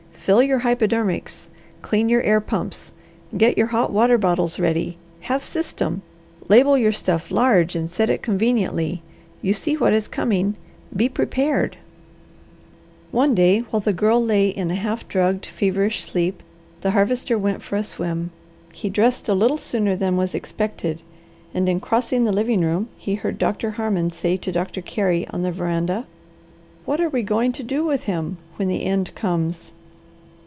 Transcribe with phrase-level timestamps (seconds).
[0.23, 1.49] Fill your hypodermics.
[1.81, 2.93] Clean your air pumps.
[3.35, 4.99] Get your hot water bottles ready.
[5.21, 6.03] Have system.
[6.47, 9.01] Label your stuff large and set it conveniently.
[9.41, 10.55] You see what is coming,
[10.95, 11.75] be prepared!"
[13.09, 16.43] One day, while the Girl lay in a half drugged, feverish sleep,
[16.81, 18.29] the Harvester went for a swim.
[18.71, 21.01] He dressed a little sooner than was expected
[21.51, 25.41] and in crossing the living room he heard Doctor Harmon say to Doctor Carey on
[25.41, 26.05] the veranda,
[26.85, 29.73] "What are we going to do with him when the end comes?"